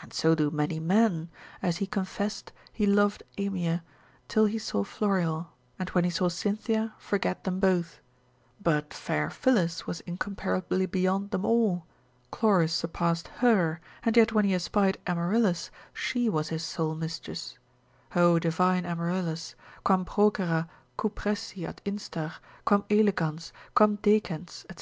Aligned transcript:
And 0.00 0.10
so 0.14 0.34
do 0.34 0.50
many 0.50 0.80
men; 0.80 1.28
as 1.60 1.76
he 1.84 1.86
confessed, 1.86 2.50
he 2.72 2.86
loved 2.86 3.22
Amye, 3.36 3.82
till 4.26 4.46
he 4.46 4.58
saw 4.58 4.84
Florial, 4.84 5.48
and 5.78 5.90
when 5.90 6.04
he 6.04 6.08
saw 6.08 6.30
Cynthia, 6.30 6.94
forgat 6.98 7.44
them 7.44 7.60
both: 7.60 8.00
but 8.58 8.94
fair 8.94 9.28
Phillis 9.28 9.86
was 9.86 10.00
incomparably 10.06 10.86
beyond, 10.86 11.30
them 11.30 11.44
all, 11.44 11.84
Cloris 12.30 12.72
surpassed 12.72 13.28
her, 13.44 13.82
and 14.02 14.16
yet 14.16 14.32
when 14.32 14.46
he 14.46 14.54
espied 14.54 14.96
Amaryllis, 15.06 15.70
she 15.92 16.26
was 16.30 16.48
his 16.48 16.64
sole 16.64 16.94
mistress; 16.94 17.58
O 18.16 18.38
divine 18.38 18.86
Amaryllis: 18.86 19.56
quam 19.84 20.06
procera, 20.06 20.68
cupressi 20.96 21.66
ad 21.68 21.82
instar, 21.84 22.32
quam 22.64 22.86
elegans, 22.88 23.52
quam 23.74 23.96
decens, 23.98 24.64
&c. 24.72 24.76